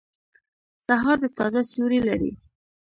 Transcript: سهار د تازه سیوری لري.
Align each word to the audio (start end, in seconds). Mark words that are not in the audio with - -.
سهار 0.87 1.17
د 1.23 1.25
تازه 1.37 1.61
سیوری 1.71 1.99
لري. 2.07 2.31